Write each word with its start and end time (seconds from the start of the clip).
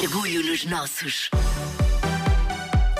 Orgulho 0.00 0.46
nos 0.46 0.64
nossos. 0.64 1.28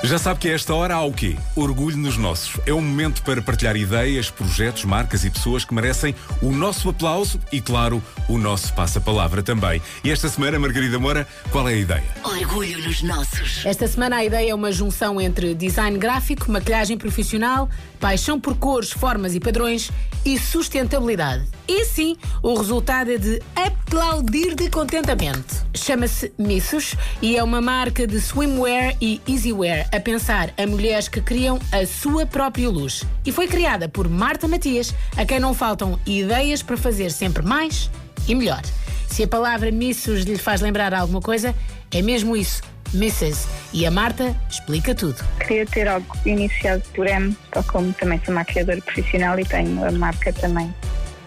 Já 0.02 0.18
sabe 0.18 0.40
que 0.40 0.48
a 0.48 0.54
esta 0.54 0.74
hora 0.74 0.94
há 0.94 1.04
o 1.04 1.12
quê? 1.12 1.36
Orgulho 1.54 1.96
nos 1.96 2.16
nossos. 2.16 2.58
É 2.66 2.72
um 2.72 2.80
momento 2.80 3.22
para 3.22 3.40
partilhar 3.40 3.76
ideias, 3.76 4.30
projetos, 4.30 4.84
marcas 4.84 5.24
e 5.24 5.30
pessoas 5.30 5.64
que 5.64 5.72
merecem 5.72 6.14
o 6.42 6.50
nosso 6.50 6.88
aplauso 6.88 7.40
e, 7.52 7.60
claro, 7.60 8.02
o 8.28 8.36
nosso 8.36 8.72
passa-palavra 8.74 9.42
também. 9.42 9.80
E 10.02 10.10
esta 10.10 10.28
semana, 10.28 10.58
Margarida 10.58 10.98
Moura, 10.98 11.26
qual 11.52 11.68
é 11.68 11.74
a 11.74 11.76
ideia? 11.76 12.04
Orgulho 12.24 12.82
nos 12.82 13.02
nossos. 13.02 13.64
Esta 13.64 13.86
semana 13.86 14.16
a 14.16 14.24
ideia 14.24 14.50
é 14.50 14.54
uma 14.54 14.72
junção 14.72 15.20
entre 15.20 15.54
design 15.54 15.98
gráfico, 15.98 16.50
maquilhagem 16.50 16.98
profissional, 16.98 17.68
paixão 18.00 18.40
por 18.40 18.56
cores, 18.56 18.90
formas 18.90 19.34
e 19.34 19.40
padrões 19.40 19.90
e 20.24 20.38
sustentabilidade. 20.38 21.44
E 21.66 21.84
sim, 21.84 22.16
o 22.42 22.54
resultado 22.54 23.10
é 23.10 23.18
de 23.18 23.42
aplaudir 23.88 24.54
de 24.54 24.68
contentamento. 24.68 25.66
Chama-se 25.74 26.30
Missus 26.36 26.94
e 27.22 27.38
é 27.38 27.42
uma 27.42 27.58
marca 27.58 28.06
de 28.06 28.20
swimwear 28.20 28.94
e 29.00 29.18
easywear 29.26 29.88
a 29.90 29.98
pensar 29.98 30.52
a 30.58 30.66
mulheres 30.66 31.08
que 31.08 31.22
criam 31.22 31.58
a 31.72 31.86
sua 31.86 32.26
própria 32.26 32.68
luz. 32.68 33.02
E 33.24 33.32
foi 33.32 33.48
criada 33.48 33.88
por 33.88 34.06
Marta 34.06 34.46
Matias, 34.46 34.94
a 35.16 35.24
quem 35.24 35.40
não 35.40 35.54
faltam 35.54 35.98
ideias 36.06 36.62
para 36.62 36.76
fazer 36.76 37.10
sempre 37.10 37.42
mais 37.42 37.90
e 38.28 38.34
melhor. 38.34 38.60
Se 39.08 39.22
a 39.22 39.28
palavra 39.28 39.72
Missus 39.72 40.24
lhe 40.24 40.36
faz 40.36 40.60
lembrar 40.60 40.92
alguma 40.92 41.22
coisa, 41.22 41.54
é 41.90 42.02
mesmo 42.02 42.36
isso. 42.36 42.60
Mrs. 42.92 43.48
E 43.72 43.86
a 43.86 43.90
Marta 43.90 44.36
explica 44.50 44.94
tudo. 44.94 45.24
Queria 45.40 45.64
ter 45.64 45.88
algo 45.88 46.14
iniciado 46.26 46.82
por 46.94 47.06
M, 47.06 47.34
tal 47.52 47.64
como 47.64 47.90
também 47.94 48.20
sou 48.22 48.34
maquiadora 48.34 48.82
profissional 48.82 49.40
e 49.40 49.46
tenho 49.46 49.82
a 49.82 49.90
marca 49.92 50.30
também 50.34 50.74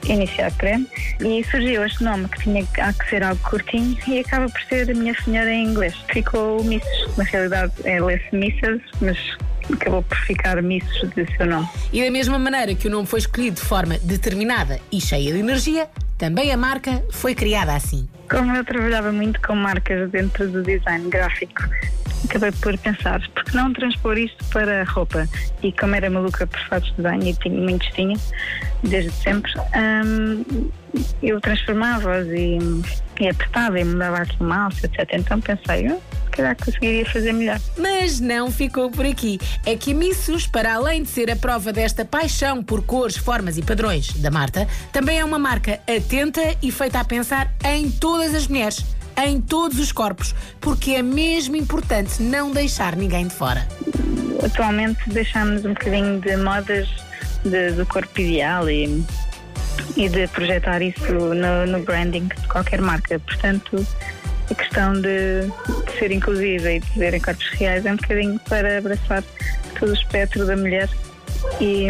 iniciada 0.06 0.54
por 0.58 0.68
M. 0.68 0.88
E 1.20 1.44
surgiu 1.46 1.86
este 1.86 2.04
nome 2.04 2.28
que 2.30 2.42
tinha 2.42 2.66
que 2.66 3.10
ser 3.10 3.24
algo 3.24 3.42
curtinho 3.44 3.98
e 4.08 4.20
acaba 4.20 4.50
por 4.50 4.62
ser 4.64 4.90
a 4.90 4.94
minha 4.94 5.16
senhora 5.24 5.52
em 5.52 5.68
inglês. 5.68 5.96
Ficou 6.12 6.62
Mrs. 6.62 7.18
Na 7.18 7.24
realidade 7.24 7.74
é 7.84 8.02
lê-se 8.02 8.36
Mrs., 8.36 8.82
mas 9.02 9.18
acabou 9.72 10.02
por 10.04 10.18
ficar 10.18 10.58
Mrs. 10.58 11.08
de 11.16 11.38
seu 11.38 11.46
nome. 11.46 11.68
E 11.94 12.04
da 12.04 12.12
mesma 12.12 12.40
maneira 12.40 12.74
que 12.76 12.88
o 12.88 12.92
nome 12.92 13.08
foi 13.08 13.20
escolhido 13.20 13.58
de 13.58 13.62
forma 13.62 13.98
determinada 14.00 14.80
e 14.92 15.00
cheia 15.00 15.32
de 15.32 15.40
energia, 15.40 15.88
também 16.18 16.52
a 16.52 16.58
marca 16.58 17.04
foi 17.12 17.34
criada 17.34 17.74
assim. 17.74 18.08
Como 18.30 18.56
eu 18.56 18.64
trabalhava 18.64 19.12
muito 19.12 19.42
com 19.42 19.56
marcas 19.56 20.10
dentro 20.12 20.48
do 20.50 20.64
design 20.64 21.10
gráfico, 21.10 21.64
acabei 22.32 22.52
por 22.54 22.78
pensar, 22.78 23.22
por 23.32 23.44
que 23.44 23.56
não 23.56 23.74
transpor 23.74 24.18
isto 24.18 24.44
para 24.46 24.86
roupa? 24.86 25.28
E 25.62 25.72
como 25.74 25.96
era 25.96 26.10
maluca 26.10 26.48
por 26.48 26.60
fatos 26.62 26.94
de 26.96 27.02
banho 27.02 27.28
e 27.28 27.34
tinha, 27.34 27.62
muitos 27.62 27.88
tinha, 27.90 28.18
desde 28.84 29.12
sempre, 29.12 29.52
hum, 30.06 30.70
eu 31.22 31.42
transformava-os 31.42 32.28
e, 32.28 32.58
e 33.20 33.30
apertava 33.30 33.80
e 33.80 33.84
mudava 33.84 34.18
aqui 34.18 34.38
o 34.40 34.46
mouse, 34.46 34.86
etc. 34.86 35.10
Então 35.14 35.42
pensei, 35.42 35.92
oh, 35.92 36.00
se 36.26 36.32
calhar 36.32 36.56
conseguiria 36.56 37.06
fazer 37.06 37.34
melhor. 37.34 37.60
Mas 37.78 38.22
não 38.22 38.50
ficou 38.50 38.90
por 38.90 39.06
aqui. 39.06 39.38
É 39.66 39.76
que 39.76 39.94
Missus, 39.94 40.48
para 40.48 40.76
além 40.76 41.04
de 41.04 41.10
ser 41.10 41.30
a 41.30 41.36
prova 41.36 41.74
desta 41.74 42.06
paixão 42.06 42.64
por 42.64 42.82
cores, 42.86 43.18
formas 43.18 43.58
e 43.58 43.62
padrões 43.62 44.14
da 44.14 44.32
Marta, 44.32 44.68
também 44.94 45.20
é 45.20 45.26
uma 45.26 45.38
marca 45.38 45.82
atenta 45.86 46.56
e 46.62 46.72
feita 46.72 47.02
a 47.02 47.04
pensar 47.04 47.52
em 47.66 47.92
todas 47.92 48.34
as 48.34 48.48
mulheres, 48.48 48.86
em 49.28 49.40
todos 49.42 49.80
os 49.80 49.92
corpos, 49.92 50.34
porque 50.60 50.92
é 50.92 51.02
mesmo 51.02 51.56
importante 51.56 52.22
não 52.22 52.52
deixar 52.52 52.96
ninguém 52.96 53.28
de 53.28 53.34
fora. 53.36 53.68
Atualmente 54.44 55.00
deixamos 55.08 55.64
um 55.66 55.70
bocadinho 55.74 56.20
de 56.20 56.36
modas 56.38 56.88
de- 57.44 57.72
do 57.72 57.86
corpo 57.86 58.20
ideal 58.20 58.70
e, 58.70 59.04
e 59.96 60.10
de 60.10 60.28
projetar 60.28 60.82
isso 60.82 61.12
no, 61.14 61.66
no 61.68 61.80
branding 61.84 62.28
de 62.28 62.48
qualquer 62.48 62.82
marca. 62.82 63.20
Portanto, 63.20 63.86
a 64.50 64.56
questão 64.56 64.94
de, 64.94 65.02
de 65.86 66.00
ser 66.00 66.12
inclusiva 66.12 66.72
e 66.72 66.80
de 66.80 67.00
verem 67.00 67.20
corpos 67.22 67.48
reais 67.52 67.86
é 67.86 67.92
um 67.94 67.96
bocadinho 67.96 68.40
para 68.50 68.78
abraçar 68.80 69.24
todo 69.80 69.90
o 69.92 69.94
espectro 69.94 70.46
da 70.46 70.56
mulher 70.58 70.90
e, 71.60 71.88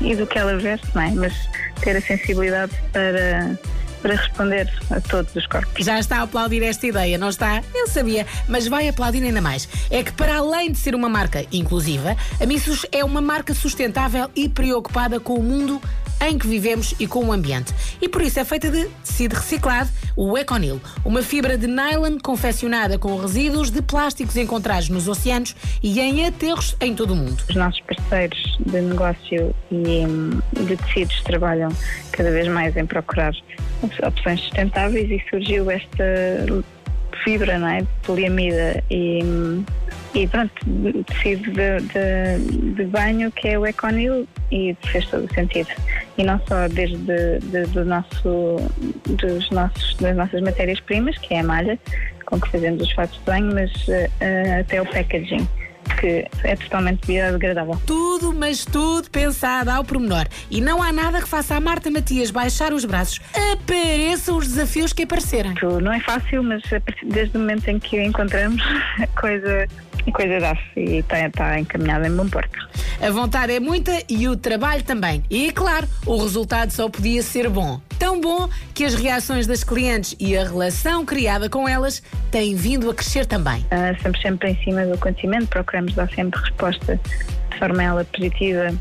e 0.00 0.14
do 0.16 0.26
que 0.26 0.38
ela 0.38 0.56
veste, 0.58 0.86
não 0.94 1.02
é? 1.02 1.10
Mas 1.12 1.32
ter 1.80 1.96
a 1.96 2.00
sensibilidade 2.00 2.72
para, 2.92 3.58
para 4.02 4.16
responder 4.16 4.68
a 4.90 5.00
todos 5.00 5.34
os 5.34 5.46
corpos. 5.46 5.84
Já 5.84 5.98
está 5.98 6.18
a 6.18 6.22
aplaudir 6.22 6.62
esta 6.62 6.86
ideia, 6.86 7.16
não 7.16 7.28
está? 7.28 7.62
Eu 7.74 7.86
sabia, 7.86 8.26
mas 8.48 8.66
vai 8.66 8.88
aplaudir 8.88 9.22
ainda 9.22 9.40
mais. 9.40 9.68
É 9.90 10.02
que, 10.02 10.12
para 10.12 10.36
além 10.36 10.72
de 10.72 10.78
ser 10.78 10.94
uma 10.94 11.08
marca 11.08 11.46
inclusiva, 11.52 12.16
a 12.40 12.44
Missus 12.46 12.84
é 12.90 13.04
uma 13.04 13.20
marca 13.20 13.54
sustentável 13.54 14.28
e 14.34 14.48
preocupada 14.48 15.20
com 15.20 15.34
o 15.34 15.42
mundo 15.42 15.80
em 16.28 16.38
que 16.38 16.46
vivemos 16.46 16.94
e 16.98 17.06
com 17.06 17.26
o 17.26 17.32
ambiente. 17.32 17.74
E 18.00 18.08
por 18.08 18.22
isso 18.22 18.38
é 18.38 18.44
feita 18.44 18.70
de 18.70 18.84
tecido 19.04 19.34
reciclado, 19.34 19.90
o 20.16 20.36
Econil, 20.36 20.80
uma 21.04 21.22
fibra 21.22 21.56
de 21.56 21.66
nylon 21.66 22.18
confeccionada 22.22 22.98
com 22.98 23.16
resíduos 23.16 23.70
de 23.70 23.82
plásticos 23.82 24.36
encontrados 24.36 24.88
nos 24.88 25.08
oceanos 25.08 25.56
e 25.82 26.00
em 26.00 26.26
aterros 26.26 26.76
em 26.80 26.94
todo 26.94 27.12
o 27.12 27.16
mundo. 27.16 27.42
Os 27.48 27.56
nossos 27.56 27.80
parceiros 27.80 28.58
de 28.64 28.80
negócio 28.80 29.54
e 29.70 30.06
hum, 30.06 30.40
de 30.66 30.76
tecidos 30.76 31.20
trabalham 31.22 31.70
cada 32.12 32.30
vez 32.30 32.46
mais 32.48 32.76
em 32.76 32.86
procurar 32.86 33.32
opções 33.82 34.40
sustentáveis 34.40 35.10
e 35.10 35.22
surgiu 35.30 35.70
esta 35.70 36.04
fibra, 37.24 37.58
não 37.58 37.68
é? 37.68 37.80
De 37.80 37.88
poliamida 38.02 38.82
e, 38.90 39.22
hum, 39.24 39.64
e 40.14 40.26
pronto, 40.26 40.52
tecido 41.06 41.50
de, 41.52 41.80
de- 41.80 42.72
de 42.74 42.84
banho 42.84 43.30
que 43.32 43.48
é 43.48 43.58
o 43.58 43.66
Econil 43.66 44.28
e 44.50 44.76
fez 44.90 45.06
todo 45.06 45.24
o 45.30 45.34
sentido. 45.34 45.68
E 46.18 46.24
não 46.24 46.40
só 46.46 46.68
desde 46.68 46.96
de- 46.98 47.66
do 47.68 47.84
nosso, 47.84 48.56
dos 49.06 49.50
nossos, 49.50 49.96
das 49.96 50.16
nossas 50.16 50.40
matérias-primas, 50.42 51.16
que 51.18 51.34
é 51.34 51.40
a 51.40 51.44
malha, 51.44 51.78
com 52.26 52.40
que 52.40 52.48
fazemos 52.50 52.82
os 52.82 52.92
fatos 52.92 53.18
de 53.18 53.24
banho, 53.24 53.52
mas 53.54 53.70
eh, 53.88 54.60
até 54.60 54.80
o 54.82 54.86
packaging, 54.86 55.46
que 56.00 56.26
é 56.44 56.56
totalmente 56.56 57.06
biodegradável. 57.06 57.80
Tudo, 57.86 58.32
mas 58.32 58.64
tudo 58.64 59.10
pensado 59.10 59.70
ao 59.70 59.82
pormenor. 59.84 60.26
E 60.50 60.60
não 60.60 60.82
há 60.82 60.92
nada 60.92 61.20
que 61.20 61.28
faça 61.28 61.54
a 61.56 61.60
Marta 61.60 61.90
Matias 61.90 62.30
baixar 62.30 62.72
os 62.72 62.84
braços. 62.84 63.20
Apareçam 63.52 64.36
os 64.36 64.46
desafios 64.48 64.92
que 64.92 65.02
aparecerem. 65.02 65.54
Não 65.82 65.92
é 65.92 66.00
fácil, 66.00 66.42
mas 66.42 66.62
desde 67.02 67.36
o 67.36 67.40
momento 67.40 67.68
em 67.68 67.78
que 67.78 68.02
encontramos, 68.02 68.62
a 69.00 69.06
coisa, 69.20 69.66
coisa 70.10 70.40
dá-se 70.40 70.62
e 70.76 70.98
está, 70.98 71.26
está 71.26 71.58
encaminhada 71.58 72.08
em 72.08 72.16
bom 72.16 72.28
porto. 72.28 72.68
A 73.00 73.10
vontade 73.10 73.52
é 73.52 73.60
muita 73.60 73.92
e 74.08 74.28
o 74.28 74.36
trabalho 74.36 74.82
também. 74.82 75.22
E 75.30 75.52
claro, 75.52 75.86
o 76.06 76.16
resultado 76.16 76.70
só 76.70 76.88
podia 76.88 77.22
ser 77.22 77.48
bom. 77.48 77.80
Tão 77.98 78.20
bom 78.20 78.48
que 78.74 78.84
as 78.84 78.94
reações 78.94 79.46
das 79.46 79.62
clientes 79.62 80.16
e 80.18 80.36
a 80.36 80.44
relação 80.44 81.04
criada 81.04 81.48
com 81.48 81.68
elas 81.68 82.02
têm 82.30 82.56
vindo 82.56 82.90
a 82.90 82.94
crescer 82.94 83.26
também. 83.26 83.64
Ah, 83.70 83.94
sempre, 84.02 84.20
sempre 84.20 84.50
em 84.50 84.64
cima 84.64 84.84
do 84.84 84.94
acontecimento, 84.94 85.46
procuramos 85.48 85.94
dar 85.94 86.08
sempre 86.10 86.40
resposta 86.40 86.98
de 87.50 87.58
forma 87.58 87.82
ela 87.82 88.04
positiva. 88.04 88.74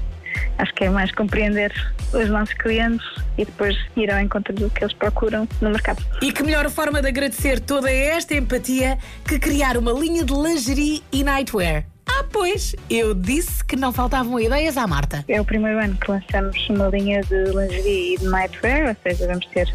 Acho 0.57 0.73
que 0.73 0.85
é 0.85 0.89
mais 0.89 1.11
compreender 1.11 1.71
os 2.13 2.29
nossos 2.29 2.53
clientes 2.55 3.05
e 3.37 3.45
depois 3.45 3.75
ir 3.95 4.11
ao 4.11 4.19
encontro 4.19 4.53
do 4.53 4.69
que 4.69 4.83
eles 4.83 4.93
procuram 4.93 5.47
no 5.61 5.69
mercado. 5.69 6.03
E 6.21 6.31
que 6.31 6.43
melhor 6.43 6.69
forma 6.69 7.01
de 7.01 7.07
agradecer 7.07 7.59
toda 7.59 7.91
esta 7.91 8.35
empatia 8.35 8.97
que 9.27 9.39
criar 9.39 9.77
uma 9.77 9.91
linha 9.91 10.23
de 10.23 10.33
lingerie 10.33 11.03
e 11.11 11.23
nightwear. 11.23 11.85
Ah, 12.07 12.25
pois, 12.29 12.75
eu 12.89 13.13
disse 13.13 13.63
que 13.63 13.75
não 13.75 13.93
faltavam 13.93 14.39
ideias 14.39 14.75
à 14.77 14.85
Marta. 14.85 15.23
É 15.27 15.39
o 15.39 15.45
primeiro 15.45 15.79
ano 15.79 15.95
que 15.95 16.11
lançamos 16.11 16.69
uma 16.69 16.87
linha 16.87 17.21
de 17.21 17.43
lingerie 17.45 18.15
e 18.15 18.17
de 18.17 18.27
nightwear, 18.27 18.89
ou 18.89 18.95
seja, 19.01 19.27
vamos 19.27 19.45
ter 19.47 19.73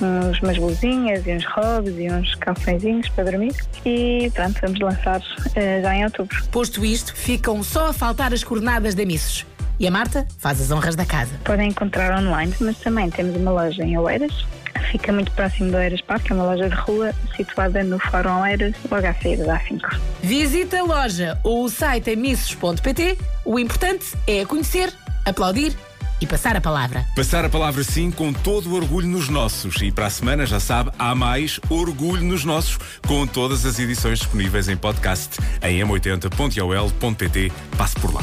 uns, 0.00 0.40
umas 0.40 0.58
blusinhas 0.58 1.26
e 1.26 1.32
uns 1.32 1.44
robes 1.44 1.94
e 1.98 2.10
uns 2.10 2.34
calçõezinhos 2.36 3.08
para 3.10 3.24
dormir. 3.24 3.54
E 3.84 4.30
pronto, 4.34 4.60
vamos 4.60 4.80
lançar 4.80 5.22
eh, 5.54 5.80
já 5.82 5.94
em 5.94 6.04
outubro. 6.04 6.44
Posto 6.50 6.84
isto, 6.84 7.14
ficam 7.14 7.62
só 7.62 7.88
a 7.88 7.92
faltar 7.92 8.32
as 8.32 8.44
coordenadas 8.44 8.94
da 8.94 9.04
Missos. 9.04 9.46
E 9.82 9.86
a 9.88 9.90
Marta 9.90 10.24
faz 10.38 10.60
as 10.60 10.70
honras 10.70 10.94
da 10.94 11.04
casa. 11.04 11.32
Podem 11.42 11.70
encontrar 11.70 12.16
online, 12.16 12.54
mas 12.60 12.78
também 12.78 13.10
temos 13.10 13.34
uma 13.34 13.50
loja 13.50 13.82
em 13.82 13.98
Oeiras. 13.98 14.46
Fica 14.92 15.12
muito 15.12 15.32
próximo 15.32 15.72
do 15.72 15.76
Oeiras 15.76 16.00
Parque, 16.00 16.30
é 16.30 16.36
uma 16.36 16.44
loja 16.44 16.68
de 16.68 16.76
rua 16.76 17.12
situada 17.36 17.82
no 17.82 17.98
Fórum 17.98 18.42
Oeiras, 18.42 18.76
logo 18.88 19.04
à 19.04 19.12
saída 19.12 19.44
da 19.44 19.58
A5. 19.58 19.98
Visita 20.22 20.78
a 20.78 20.84
loja 20.84 21.36
ou 21.42 21.64
o 21.64 21.68
site 21.68 22.10
em 22.10 22.16
missos.pt. 22.16 23.18
O 23.44 23.58
importante 23.58 24.06
é 24.24 24.44
conhecer, 24.44 24.94
aplaudir 25.24 25.76
e 26.20 26.26
passar 26.28 26.54
a 26.54 26.60
palavra. 26.60 27.04
Passar 27.16 27.44
a 27.44 27.48
palavra 27.48 27.82
sim 27.82 28.12
com 28.12 28.32
todo 28.32 28.70
o 28.70 28.76
orgulho 28.76 29.08
nos 29.08 29.28
nossos. 29.28 29.82
E 29.82 29.90
para 29.90 30.06
a 30.06 30.10
semana, 30.10 30.46
já 30.46 30.60
sabe, 30.60 30.92
há 30.96 31.12
mais 31.12 31.58
orgulho 31.68 32.22
nos 32.22 32.44
nossos, 32.44 32.78
com 33.04 33.26
todas 33.26 33.66
as 33.66 33.80
edições 33.80 34.20
disponíveis 34.20 34.68
em 34.68 34.76
podcast 34.76 35.40
em 35.60 35.80
m80.ol.pt. 35.80 37.52
Passe 37.76 37.96
por 37.96 38.14
lá. 38.14 38.22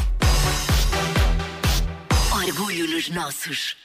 Nos 2.99 3.09
nossos. 3.11 3.77